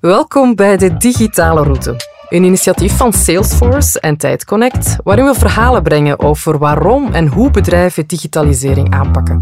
[0.00, 1.96] Welkom bij de Digitale Route.
[2.28, 8.06] Een initiatief van Salesforce en TijdConnect, waarin we verhalen brengen over waarom en hoe bedrijven
[8.06, 9.38] digitalisering aanpakken.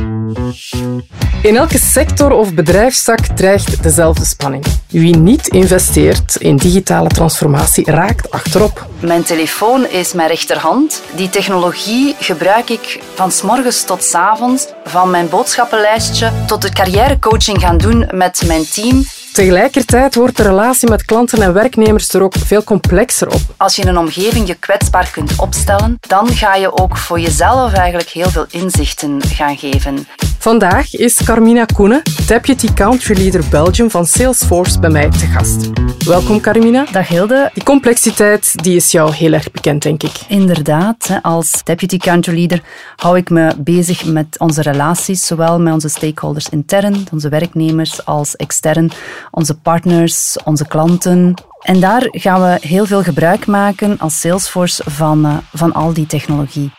[1.43, 4.65] In elke sector of bedrijfstak dreigt dezelfde spanning.
[4.89, 8.87] Wie niet investeert in digitale transformatie raakt achterop.
[9.01, 11.03] Mijn telefoon is mijn rechterhand.
[11.17, 16.73] Die technologie gebruik ik van s morgens tot s avonds, van mijn boodschappenlijstje tot de
[16.73, 19.05] carrièrecoaching gaan doen met mijn team.
[19.35, 23.41] Tegelijkertijd wordt de relatie met klanten en werknemers er ook veel complexer op.
[23.57, 27.73] Als je in een omgeving je kwetsbaar kunt opstellen, dan ga je ook voor jezelf
[27.73, 30.07] eigenlijk heel veel inzichten gaan geven.
[30.45, 35.71] Vandaag is Carmina Koenen, Deputy Country Leader Belgium van Salesforce, bij mij te gast.
[36.07, 36.87] Welkom Carmina.
[36.93, 37.51] Dag Hilde.
[37.55, 40.13] Die complexiteit die is jou heel erg bekend, denk ik.
[40.29, 42.63] Inderdaad, als Deputy Country Leader
[42.97, 48.37] hou ik me bezig met onze relaties, zowel met onze stakeholders intern, onze werknemers, als
[48.37, 48.91] extern,
[49.31, 51.35] onze partners, onze klanten.
[51.61, 56.07] En daar gaan we heel veel gebruik maken als Salesforce van, uh, van al die
[56.07, 56.71] technologie.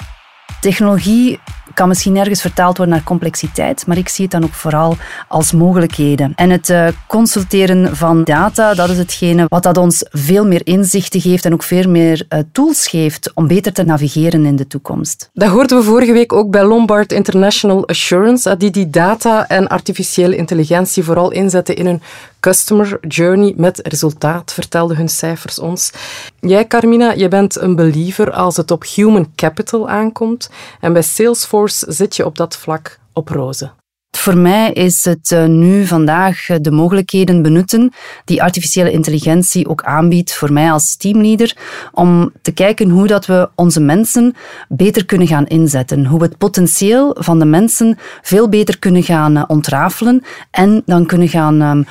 [0.62, 1.40] Technologie
[1.74, 5.52] kan misschien ergens vertaald worden naar complexiteit, maar ik zie het dan ook vooral als
[5.52, 6.34] mogelijkheden.
[6.36, 11.22] En het uh, consulteren van data, dat is hetgene wat dat ons veel meer inzichten
[11.22, 15.30] geeft en ook veel meer uh, tools geeft om beter te navigeren in de toekomst.
[15.34, 20.36] Dat hoorden we vorige week ook bij Lombard International Assurance, die die data en artificiële
[20.36, 22.02] intelligentie vooral inzetten in hun
[22.46, 25.92] customer journey met resultaat, vertelden hun cijfers ons.
[26.40, 30.50] Jij, Carmina, je bent een believer als het op human capital aankomt.
[30.80, 33.72] En bij Salesforce zit je op dat vlak op rozen.
[34.18, 37.94] Voor mij is het eh, nu vandaag de mogelijkheden benutten
[38.26, 41.58] die artificiële intelligentie ook aanbiedt voor mij als teamleader
[41.92, 44.36] om te kijken hoe dat we onze mensen
[44.70, 46.06] beter kunnen gaan inzetten.
[46.06, 51.06] Hoe we het potentieel van de mensen veel beter kunnen gaan eh, ontrafelen en dan
[51.06, 51.84] kunnen gaan ehm,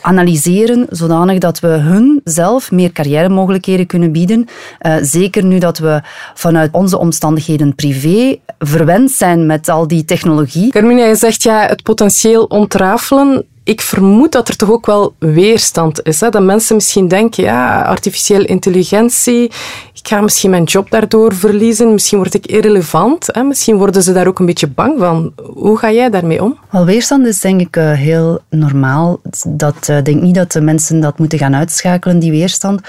[0.00, 4.46] analyseren, zodanig dat we hun zelf meer carrière-mogelijkheden kunnen bieden.
[4.82, 6.00] Uh, zeker nu dat we
[6.34, 10.70] vanuit onze omstandigheden privé verwend zijn met al die technologie.
[10.70, 16.02] Carmina, je zegt ja, het potentieel ontrafelen ik vermoed dat er toch ook wel weerstand
[16.02, 16.20] is.
[16.20, 16.28] Hè?
[16.28, 19.50] Dat mensen misschien denken, ja, artificiële intelligentie,
[19.98, 23.26] ik ga misschien mijn job daardoor verliezen, misschien word ik irrelevant.
[23.32, 23.42] Hè?
[23.42, 25.32] Misschien worden ze daar ook een beetje bang van.
[25.54, 26.58] Hoe ga jij daarmee om?
[26.70, 29.20] Wel, weerstand is denk ik uh, heel normaal.
[29.46, 32.80] Dat uh, denk niet dat de mensen dat moeten gaan uitschakelen, die weerstand.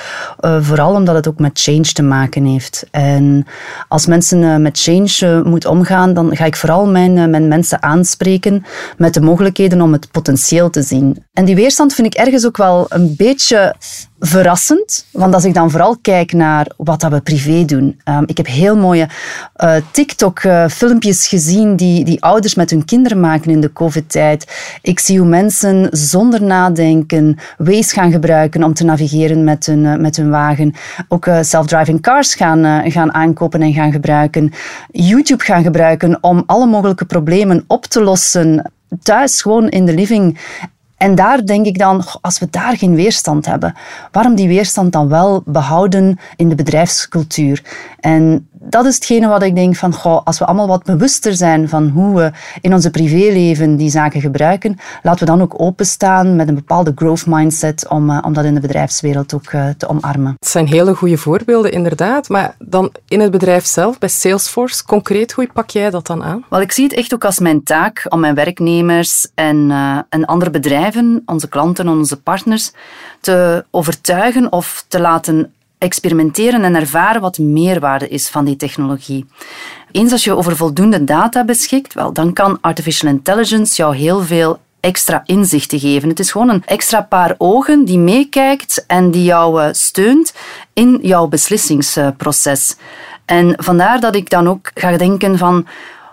[0.42, 2.86] Uh, vooral omdat het ook met change te maken heeft.
[2.92, 3.46] En
[3.88, 8.66] als mensen met change moeten omgaan, dan ga ik vooral mijn, mijn mensen aanspreken
[8.98, 11.24] met de mogelijkheden om het potentieel te zien.
[11.34, 13.76] En die weerstand vind ik ergens ook wel een beetje
[14.20, 15.06] verrassend.
[15.12, 18.00] Want als ik dan vooral kijk naar wat dat we privé doen.
[18.06, 19.10] Um, ik heb heel mooie
[19.58, 24.78] uh, TikTok-filmpjes gezien die, die ouders met hun kinderen maken in de COVID-tijd.
[24.82, 29.96] Ik zie hoe mensen zonder nadenken Waze gaan gebruiken om te navigeren met hun, uh,
[29.96, 30.74] met hun wagen.
[31.08, 34.52] Ook self-driving cars gaan, gaan aankopen en gaan gebruiken.
[34.92, 38.72] YouTube gaan gebruiken om alle mogelijke problemen op te lossen
[39.04, 40.40] thuis, gewoon in de living.
[41.00, 43.76] En daar denk ik dan, als we daar geen weerstand hebben,
[44.12, 47.64] waarom die weerstand dan wel behouden in de bedrijfscultuur?
[48.00, 51.70] En dat is hetgene wat ik denk van, goh, als we allemaal wat bewuster zijn
[51.70, 52.32] van hoe we
[52.62, 57.26] in onze privéleven die zaken gebruiken, laten we dan ook openstaan met een bepaalde growth
[57.26, 60.36] mindset om, uh, om dat in de bedrijfswereld ook uh, te omarmen.
[60.40, 62.30] Het zijn hele goede voorbeelden, inderdaad.
[62.30, 66.46] Maar dan in het bedrijf zelf, bij Salesforce, concreet, hoe pak jij dat dan aan?
[66.50, 70.26] Wel, ik zie het echt ook als mijn taak om mijn werknemers en, uh, en
[70.26, 72.72] andere bedrijven, onze klanten en onze partners,
[73.22, 79.26] te overtuigen of te laten experimenteren en ervaren wat de meerwaarde is van die technologie.
[79.92, 84.60] Eens als je over voldoende data beschikt, wel, dan kan artificial intelligence jou heel veel
[84.80, 86.10] extra inzichten geven.
[86.10, 90.34] Het is gewoon een extra paar ogen die meekijkt en die jou eh, steunt
[90.74, 92.76] in jouw beslissingsproces.
[93.26, 95.66] En vandaar dat ik dan ook ga denken van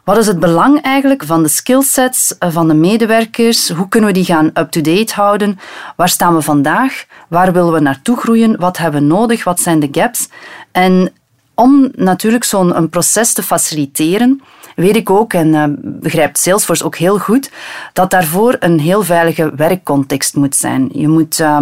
[0.06, 3.68] wat is het belang eigenlijk van de skillsets eh, van de medewerkers?
[3.70, 5.58] Hoe kunnen we die gaan up-to-date houden?
[5.96, 7.06] Waar staan we vandaag?
[7.28, 8.56] Waar willen we naartoe groeien?
[8.56, 9.44] Wat hebben we nodig?
[9.44, 10.28] Wat zijn de gaps?
[10.72, 11.12] En
[11.54, 14.42] om natuurlijk zo'n proces te faciliteren,
[14.76, 17.50] weet ik ook en uh, begrijpt Salesforce ook heel goed,
[17.92, 20.88] dat daarvoor een heel veilige werkcontext moet zijn.
[20.92, 21.60] Je moet, uh,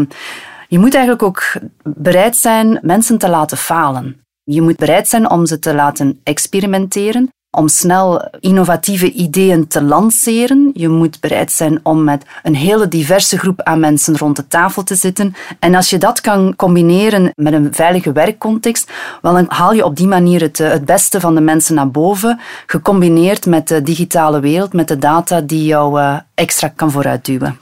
[0.68, 1.52] je moet eigenlijk ook
[1.82, 4.20] bereid zijn mensen te laten falen.
[4.42, 10.70] Je moet bereid zijn om ze te laten experimenteren om snel innovatieve ideeën te lanceren.
[10.74, 14.82] Je moet bereid zijn om met een hele diverse groep aan mensen rond de tafel
[14.82, 15.34] te zitten.
[15.58, 18.92] En als je dat kan combineren met een veilige werkcontext,
[19.22, 21.90] wel, dan haal je op die manier het, eh, het beste van de mensen naar
[21.90, 27.58] boven, gecombineerd met de digitale wereld, met de data die jou uh, extra kan vooruitduwen.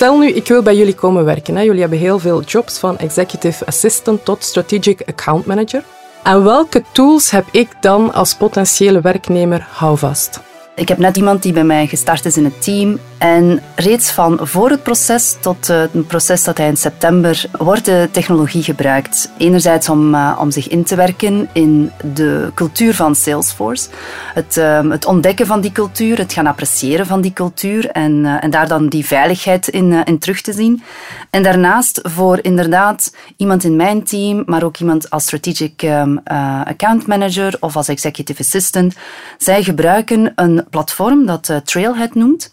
[0.00, 1.56] Stel nu, ik wil bij jullie komen werken.
[1.56, 1.62] Hè.
[1.62, 5.84] Jullie hebben heel veel jobs, van executive assistant tot strategic account manager.
[6.22, 10.49] En welke tools heb ik dan als potentiële werknemer houvast?
[10.80, 12.98] Ik heb net iemand die bij mij gestart is in het team.
[13.18, 17.84] En reeds van voor het proces tot eh, het proces dat hij in september wordt
[17.84, 19.30] de technologie gebruikt.
[19.38, 23.88] Enerzijds om, uh, om zich in te werken in de cultuur van Salesforce.
[24.34, 28.50] Het, uh, het ontdekken van die cultuur, het gaan appreciëren van die cultuur en, en
[28.50, 30.82] daar dan die veiligheid in, in terug te zien.
[31.30, 36.20] En daarnaast voor inderdaad iemand in mijn team, maar ook iemand als strategic um,
[36.64, 38.94] account manager of als executive assistant.
[39.38, 42.50] Zij gebruiken een platform dat uh, Trailhead noemt.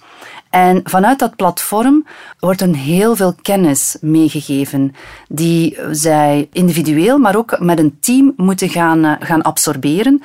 [0.57, 2.05] En vanuit dat platform
[2.39, 4.95] wordt een heel veel kennis meegegeven
[5.27, 10.21] die zij individueel, maar ook met een team moeten gaan, uh, gaan absorberen.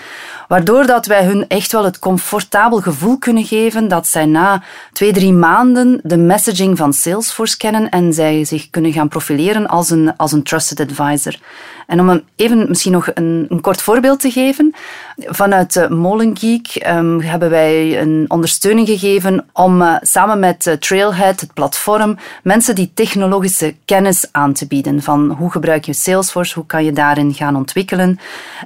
[0.48, 4.62] Waardoor dat wij hun echt wel het comfortabel gevoel kunnen geven dat zij na
[4.92, 9.90] twee, drie maanden de messaging van Salesforce kennen en zij zich kunnen gaan profileren als
[9.90, 11.38] een, als een trusted advisor.
[11.86, 14.74] En om even misschien nog een, een kort voorbeeld te geven.
[15.16, 21.40] Vanuit uh, Molengeek um, hebben wij een ondersteuning gegeven om uh, samen met uh, Trailhead,
[21.40, 25.02] het platform, mensen die technologische kennis aan te bieden.
[25.02, 28.18] Van hoe gebruik je Salesforce, hoe kan je daarin gaan ontwikkelen.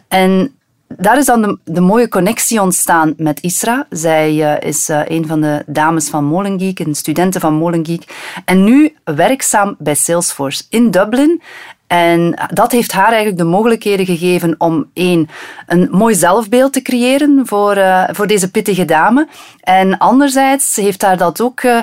[0.08, 0.56] En
[0.88, 3.86] daar is dan de, mooie connectie ontstaan met Isra.
[3.90, 8.32] Zij uh, is uh, een van de dames van Molengeek, een studente van Molengeek.
[8.44, 11.42] En nu werkzaam bij Salesforce in Dublin.
[11.86, 15.28] En dat heeft haar eigenlijk de mogelijkheden gegeven om één,
[15.66, 19.28] een mooi zelfbeeld te creëren voor, uh, voor deze pittige dame.
[19.60, 21.78] En anderzijds heeft haar dat ook uh,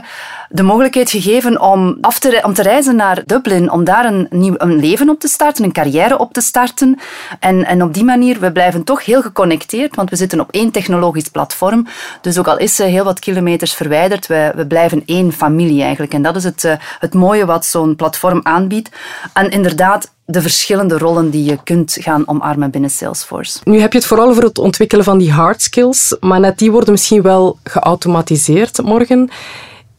[0.49, 4.55] de mogelijkheid gegeven om, af te, om te reizen naar Dublin, om daar een, nieuw,
[4.57, 6.99] een leven op te starten, een carrière op te starten.
[7.39, 10.71] En, en op die manier, we blijven toch heel geconnecteerd, want we zitten op één
[10.71, 11.87] technologisch platform.
[12.21, 16.13] Dus ook al is ze heel wat kilometers verwijderd, we, we blijven één familie eigenlijk.
[16.13, 18.89] En dat is het, uh, het mooie wat zo'n platform aanbiedt.
[19.33, 19.92] En inderdaad,
[20.25, 23.59] de verschillende rollen die je kunt gaan omarmen binnen Salesforce.
[23.63, 26.71] Nu heb je het vooral over het ontwikkelen van die hard skills, maar net die
[26.71, 29.29] worden misschien wel geautomatiseerd morgen.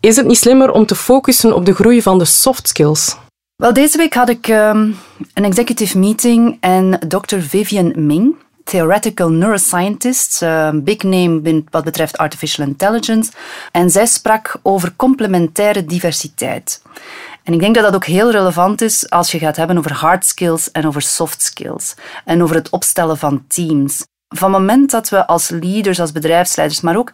[0.00, 3.16] Is het niet slimmer om te focussen op de groei van de soft skills?
[3.56, 4.96] Wel, deze week had ik um,
[5.34, 7.38] een executive meeting en Dr.
[7.38, 13.32] Vivian Ming, theoretical neuroscientist, uh, big name wat betreft artificial intelligence.
[13.72, 16.82] En zij sprak over complementaire diversiteit.
[17.44, 20.26] En ik denk dat dat ook heel relevant is als je gaat hebben over hard
[20.26, 21.94] skills en over soft skills.
[22.24, 24.06] En over het opstellen van teams.
[24.28, 27.12] Van het moment dat we als leaders, als bedrijfsleiders, maar ook,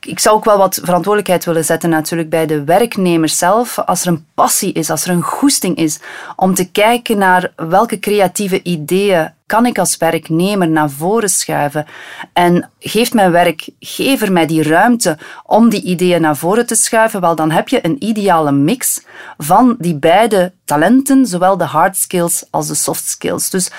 [0.00, 3.78] ik zou ook wel wat verantwoordelijkheid willen zetten natuurlijk bij de werknemers zelf.
[3.78, 5.98] Als er een passie is, als er een goesting is
[6.36, 11.86] om te kijken naar welke creatieve ideeën kan ik als werknemer naar voren schuiven?
[12.32, 17.20] En geeft mijn werkgever mij die ruimte om die ideeën naar voren te schuiven?
[17.20, 19.04] Wel, dan heb je een ideale mix
[19.38, 23.50] van die beide talenten, zowel de hard skills als de soft skills.
[23.50, 23.70] Dus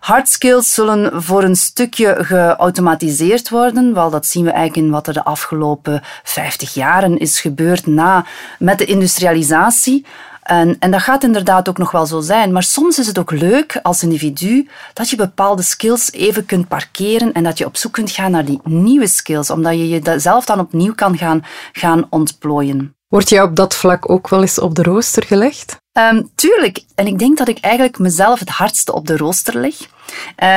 [0.00, 3.94] Hard skills zullen voor een stukje geautomatiseerd worden.
[3.94, 8.24] Wel, dat zien we eigenlijk in wat er de afgelopen 50 jaren is gebeurd na,
[8.58, 10.06] met de industrialisatie.
[10.50, 12.52] En, en, dat gaat inderdaad ook nog wel zo zijn.
[12.52, 17.32] Maar soms is het ook leuk als individu dat je bepaalde skills even kunt parkeren
[17.32, 20.60] en dat je op zoek kunt gaan naar die nieuwe skills, omdat je jezelf dan
[20.60, 22.94] opnieuw kan gaan, gaan ontplooien.
[23.08, 25.76] Word jij op dat vlak ook wel eens op de rooster gelegd?
[25.92, 26.84] Um, tuurlijk.
[26.94, 29.74] En ik denk dat ik eigenlijk mezelf het hardste op de rooster leg.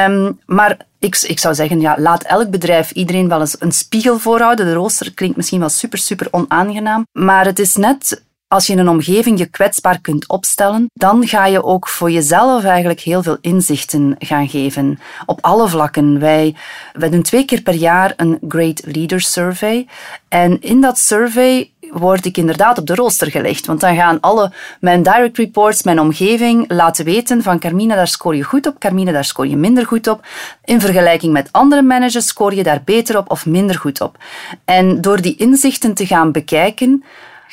[0.08, 4.20] Um, maar ik, ik zou zeggen, ja, laat elk bedrijf iedereen wel eens een spiegel
[4.20, 4.66] voorhouden.
[4.66, 7.06] De rooster klinkt misschien wel super, super onaangenaam.
[7.12, 8.22] Maar het is net
[8.54, 12.64] als je in een omgeving je kwetsbaar kunt opstellen, dan ga je ook voor jezelf
[12.64, 15.00] eigenlijk heel veel inzichten gaan geven.
[15.26, 16.20] Op alle vlakken.
[16.20, 16.56] Wij,
[16.94, 19.88] doen twee keer per jaar een Great Leader Survey.
[20.28, 23.66] En in dat survey word ik inderdaad op de rooster gelegd.
[23.66, 28.36] Want dan gaan alle mijn direct reports, mijn omgeving laten weten van Carmine, daar scoor
[28.36, 30.26] je goed op, Carmine, daar scoor je minder goed op.
[30.66, 34.18] In vergelijking met andere managers scoor je daar beter op of minder goed op.
[34.66, 37.04] En door die inzichten te gaan bekijken,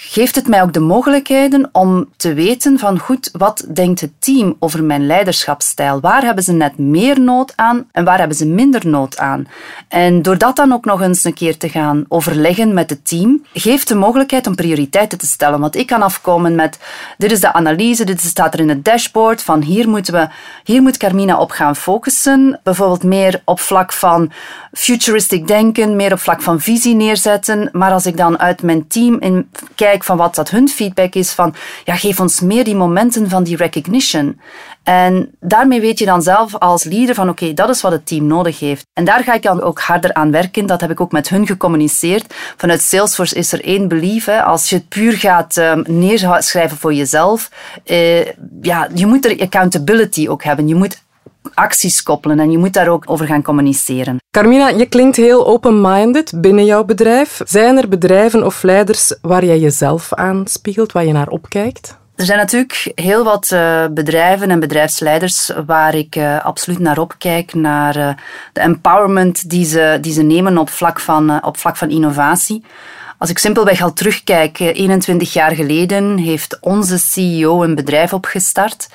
[0.02, 4.57] geeft het mij ook de mogelijkheden om te weten van goed, wat denkt het team
[4.59, 6.00] over mijn leiderschapsstijl?
[6.00, 9.49] Waar hebben ze net meer nood aan en waar hebben ze minder nood aan?
[9.88, 13.45] En door dat dan ook nog eens een keer te gaan overleggen met het team,
[13.52, 15.61] geeft de mogelijkheid om prioriteiten te stellen.
[15.61, 16.78] Want ik kan afkomen met,
[17.19, 20.28] dit is de analyse, dit staat er in het dashboard, van hier moeten we,
[20.64, 22.61] hier moet Carmina op gaan focussen.
[22.62, 24.33] Bijvoorbeeld meer op vlak van
[24.73, 27.69] futuristic denken, meer op vlak van visie neerzetten.
[27.73, 31.14] Maar als ik dan uit mijn team in, kijk kijk van wat dat hun feedback
[31.14, 31.54] is van,
[31.85, 34.40] ja, geef ons meer die momenten van die recognition.
[34.82, 38.26] En daarmee weet je dan zelf als leader van oké, dat is wat het team
[38.26, 38.87] nodig heeft.
[38.92, 40.66] En daar ga ik dan ook harder aan werken.
[40.66, 42.35] Dat heb ik ook met hun gecommuniceerd.
[42.56, 44.25] Vanuit Salesforce is er één belief.
[44.25, 44.42] Hè.
[44.42, 47.50] Als je het puur gaat um, neerschrijven voor jezelf,
[47.85, 48.25] uh,
[48.62, 50.68] ja, je moet er accountability ook hebben.
[50.68, 51.02] Je moet
[51.54, 54.16] acties koppelen en je moet daar ook over gaan communiceren.
[54.30, 57.40] Carmina, je klinkt heel open-minded binnen jouw bedrijf.
[57.44, 61.99] Zijn er bedrijven of leiders waar jij jezelf aanspiegelt, waar je naar opkijkt?
[62.20, 67.54] Er zijn natuurlijk heel wat uh, bedrijven en bedrijfsleiders waar ik uh, absoluut naar opkijk,
[67.54, 68.09] naar uh,
[68.52, 72.64] de empowerment die ze, die ze nemen op vlak van, op vlak van innovatie.
[73.21, 78.89] Als ik simpelweg al terugkijk, 21 jaar geleden heeft onze CEO een bedrijf opgestart,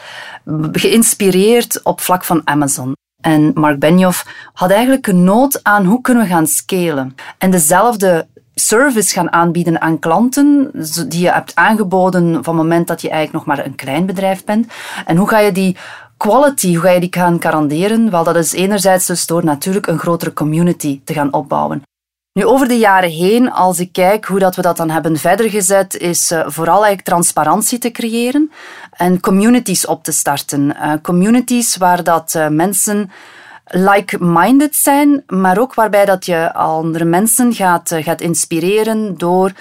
[0.71, 2.95] geïnspireerd op vlak van Amazon.
[3.21, 7.15] En Mark Benioff had eigenlijk een nood aan hoe kunnen we gaan scalen.
[7.37, 10.71] En dezelfde service gaan aanbieden aan klanten
[11.07, 14.43] die je hebt aangeboden van het moment dat je eigenlijk nog maar een klein bedrijf
[14.43, 14.67] bent.
[15.05, 15.77] En hoe ga je die
[16.17, 18.11] quality, hoe ga je die gaan garanderen?
[18.11, 21.81] Wel, dat is enerzijds dus door natuurlijk een grotere community te gaan opbouwen.
[22.39, 25.49] Nu, over de jaren heen, als ik kijk hoe dat we dat dan hebben verder
[25.49, 28.51] gezet, is uh, vooral eigenlijk transparantie te creëren
[28.91, 30.61] en communities op te starten.
[30.61, 33.11] Uh, communities waar dat uh, mensen
[33.65, 39.51] like-minded zijn, maar ook waarbij dat je andere mensen gaat, eh, gaat inspireren door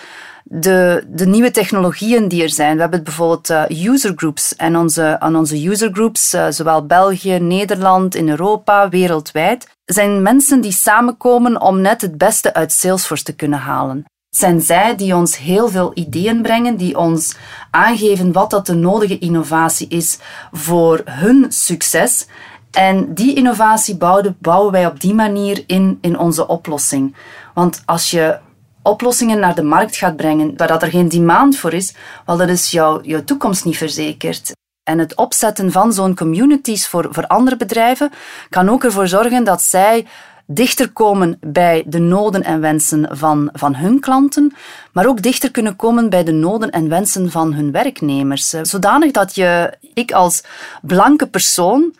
[0.44, 2.74] de, de nieuwe technologieën die er zijn.
[2.74, 7.38] We hebben bijvoorbeeld uh, user groups en onze, aan onze user groups, uh, zowel België,
[7.38, 13.34] Nederland, in Europa, wereldwijd, zijn mensen die samenkomen om net het beste uit Salesforce te
[13.34, 14.04] kunnen halen.
[14.30, 17.36] Zijn zij die ons heel veel ideeën brengen, die ons
[17.70, 20.18] aangeven wat dat de nodige innovatie is
[20.52, 22.26] voor hun succes.
[22.70, 27.16] En die innovatie bouwen, bouwen wij op die manier in, in onze oplossing.
[27.54, 28.38] Want als je
[28.84, 31.94] oplossingen naar de markt gaat brengen waar dat er geen demand voor is,
[32.26, 34.52] wel, dat is jouw, jouw toekomst niet verzekerd.
[34.82, 38.10] En het opzetten van zo'n communities voor, voor andere bedrijven
[38.48, 40.06] kan ook ervoor zorgen dat zij
[40.46, 44.54] dichter komen bij de noden en wensen van, van hun klanten,
[44.92, 48.48] maar ook dichter kunnen komen bij de noden en wensen van hun werknemers.
[48.48, 50.44] Zodanig dat je, ik als
[50.82, 51.94] blanke persoon,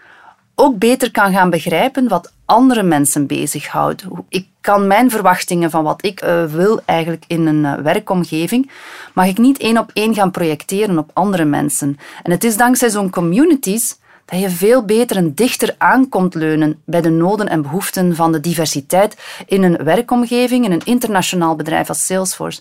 [0.55, 4.05] ook beter kan gaan begrijpen wat andere mensen bezighoudt.
[4.29, 8.71] Ik kan mijn verwachtingen van wat ik uh, wil eigenlijk in een uh, werkomgeving,
[9.13, 11.99] mag ik niet één op één gaan projecteren op andere mensen.
[12.23, 17.01] En het is dankzij zo'n communities dat je veel beter en dichter aankomt leunen bij
[17.01, 19.17] de noden en behoeften van de diversiteit
[19.47, 22.61] in een werkomgeving, in een internationaal bedrijf als Salesforce.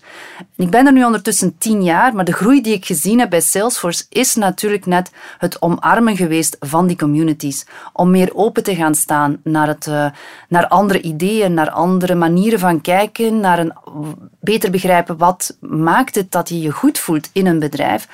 [0.56, 3.42] ik ben er nu ondertussen tien jaar, maar de groei die ik gezien heb bij
[3.42, 7.66] Salesforce is natuurlijk net het omarmen geweest van die communities.
[7.94, 10.06] Om meer open te gaan staan naar, het, uh,
[10.48, 13.74] naar andere ideeën, naar andere manieren van kijken, naar een
[14.40, 18.08] beter begrijpen wat maakt het dat je je goed voelt in een bedrijf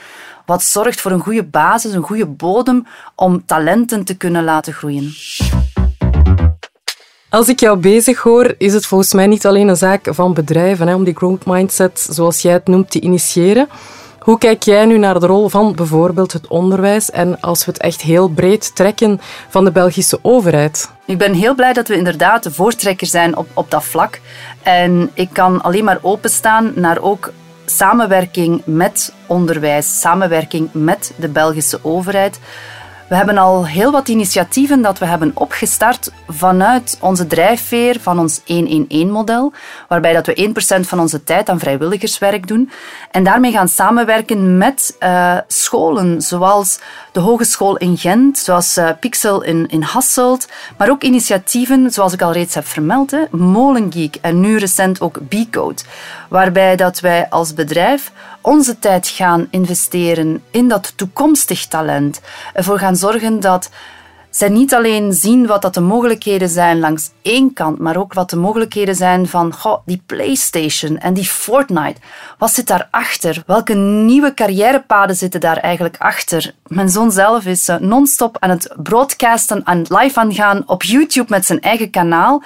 [0.49, 5.13] wat zorgt voor een goede basis, een goede bodem om talenten te kunnen laten groeien.
[7.29, 10.87] Als ik jou bezig hoor, is het volgens mij niet alleen een zaak van bedrijven
[10.87, 13.69] hè, om die growth mindset, zoals jij het noemt, te initiëren.
[14.19, 17.81] Hoe kijk jij nu naar de rol van bijvoorbeeld het onderwijs en als we het
[17.81, 20.89] echt heel breed trekken van de Belgische overheid?
[21.05, 24.19] Ik ben heel blij dat we inderdaad de voortrekker zijn op, op dat vlak.
[24.63, 27.31] En ik kan alleen maar openstaan naar ook
[27.69, 32.39] samenwerking met onderwijs, samenwerking met de Belgische overheid.
[33.09, 38.39] We hebben al heel wat initiatieven dat we hebben opgestart vanuit onze drijfveer van ons
[38.39, 39.53] 1-in-1-model,
[39.87, 42.71] waarbij dat we 1% van onze tijd aan vrijwilligerswerk doen
[43.11, 46.79] en daarmee gaan samenwerken met uh, scholen, zoals
[47.11, 50.47] de Hogeschool in Gent, zoals uh, Pixel in, in Hasselt,
[50.77, 55.81] maar ook initiatieven, zoals ik al reeds heb vermeld, Molengeek en nu recent ook B-Code,
[56.29, 62.21] waarbij dat wij als bedrijf onze tijd gaan investeren in dat toekomstig talent,
[62.53, 63.69] ervoor gaan zorgen dat
[64.29, 68.29] zij niet alleen zien wat dat de mogelijkheden zijn langs één kant, maar ook wat
[68.29, 69.53] de mogelijkheden zijn van
[69.85, 71.99] die PlayStation en die Fortnite.
[72.37, 73.43] Wat zit daarachter?
[73.45, 76.53] Welke nieuwe carrièrepaden zitten daar eigenlijk achter?
[76.67, 81.29] Mijn zoon zelf is uh, non-stop aan het broadcasten, aan live aan gaan op YouTube
[81.29, 82.43] met zijn eigen kanaal.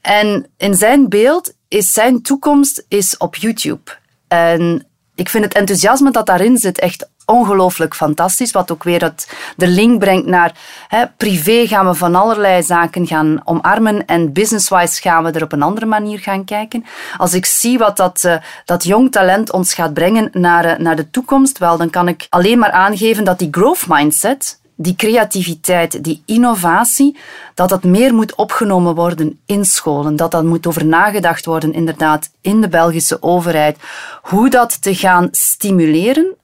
[0.00, 3.90] En in zijn beeld is zijn toekomst is op YouTube.
[4.28, 8.52] En ik vind het enthousiasme dat daarin zit echt ongelooflijk fantastisch.
[8.52, 10.52] Wat ook weer het, de link brengt naar
[10.88, 15.52] hè, privé gaan we van allerlei zaken gaan omarmen en business-wise gaan we er op
[15.52, 16.84] een andere manier gaan kijken.
[17.16, 20.96] Als ik zie wat dat, uh, dat jong talent ons gaat brengen naar, uh, naar
[20.96, 26.04] de toekomst, wel, dan kan ik alleen maar aangeven dat die growth mindset die creativiteit,
[26.04, 27.16] die innovatie,
[27.54, 30.16] dat dat meer moet opgenomen worden in scholen.
[30.16, 33.78] Dat dat moet over nagedacht worden, inderdaad, in de Belgische overheid.
[34.22, 36.34] Hoe dat te gaan stimuleren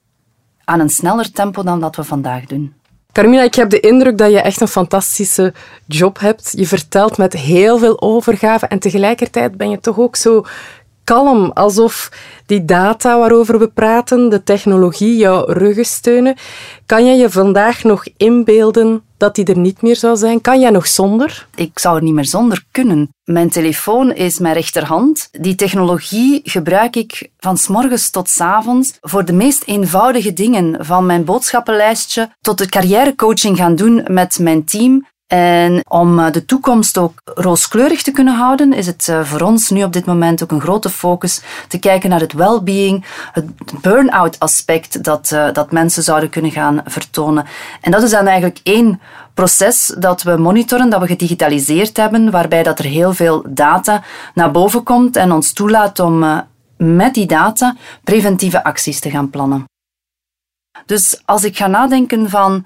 [0.63, 2.73] aan een sneller tempo dan dat we vandaag doen.
[3.11, 5.53] Carmina, ik heb de indruk dat je echt een fantastische
[5.85, 6.53] job hebt.
[6.57, 10.45] Je vertelt met heel veel overgave en tegelijkertijd ben je toch ook zo
[11.05, 12.11] kalm, alsof
[12.45, 16.35] die data waarover we praten, de technologie, jouw ruggen steunen.
[16.85, 20.41] Kan je je vandaag nog inbeelden dat die er niet meer zou zijn?
[20.41, 21.47] Kan jij nog zonder?
[21.55, 23.09] Ik zou er niet meer zonder kunnen.
[23.23, 25.29] Mijn telefoon is mijn rechterhand.
[25.31, 30.85] Die technologie gebruik ik van s morgens tot s avonds voor de meest eenvoudige dingen,
[30.85, 35.05] van mijn boodschappenlijstje tot de carrièrecoaching gaan doen met mijn team.
[35.27, 39.69] En om eh, de toekomst ook rooskleurig te kunnen houden, is het eh, voor ons
[39.69, 43.45] nu op dit moment ook een grote focus te kijken naar het well-being, het
[43.81, 47.45] burn-out aspect dat, eh, dat mensen zouden kunnen gaan vertonen.
[47.81, 49.01] En dat is dan eigenlijk één
[49.33, 54.03] proces dat we monitoren, dat we gedigitaliseerd hebben, waarbij dat er heel veel data
[54.33, 56.43] naar boven komt en ons toelaat om
[56.77, 59.63] met die data preventieve acties te gaan plannen.
[60.85, 62.65] Dus als ik ga nadenken van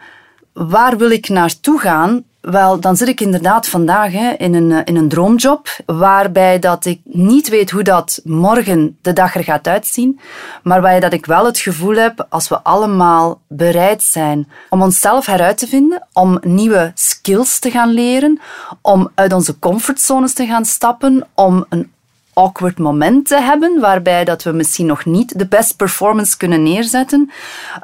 [0.54, 4.81] waar wil ik naartoe gaan, wel, dan zit ik inderdaad vandaag hè, in, een, eh,
[4.84, 9.67] in een droomjob, waarbij dat ik niet weet hoe dat morgen de dag er gaat
[9.67, 10.19] uitzien,
[10.63, 15.25] maar waarbij dat ik wel het gevoel heb, als we allemaal bereid zijn om onszelf
[15.25, 18.39] heruit te vinden, om nieuwe skills te gaan leren,
[18.81, 21.91] om uit onze comfortzones te gaan stappen, om een
[22.39, 27.31] awkward moment te hebben, waarbij dat we misschien nog niet de best performance kunnen neerzetten,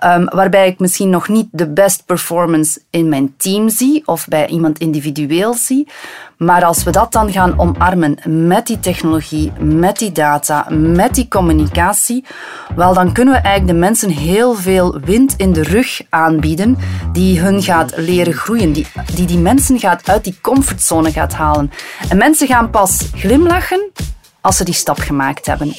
[0.04, 4.48] um, waarbij ik misschien nog niet de best performance in mijn team zie of bij
[4.48, 5.88] iemand individueel zie.
[6.38, 11.28] Maar als we dat dan gaan omarmen met die technologie, met die data, met die
[11.28, 12.26] communicatie,
[12.76, 16.78] wel dan kunnen we eigenlijk de mensen heel veel wind in de rug aanbieden
[17.12, 21.72] die hun gaat leren groeien, die die, die mensen gaat uit die comfortzone gaat halen.
[22.10, 23.92] En mensen gaan pas glimlachen
[24.46, 25.74] als ze die stap gemaakt hebben.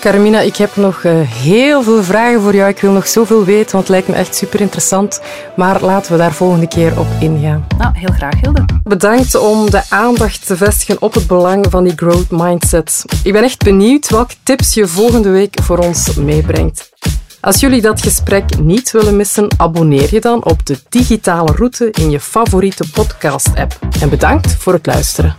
[0.00, 2.68] Carmina, ik heb nog eh, heel veel vragen voor jou.
[2.70, 5.20] Ik wil nog zoveel weten, want het lijkt me echt super interessant.
[5.56, 7.66] Maar laten we daar volgende keer op ingaan.
[7.78, 8.64] Nou, heel graag, Hilde.
[8.82, 13.04] Bedankt om de aandacht te vestigen op het belang van die growth mindset.
[13.22, 16.92] Ik ben echt benieuwd welke tips je volgende week voor ons meebrengt.
[17.40, 22.10] Als jullie dat gesprek niet willen missen, abonneer je dan op de digitale route in
[22.10, 23.78] je favoriete podcast-app.
[24.00, 25.36] En bedankt voor het luisteren.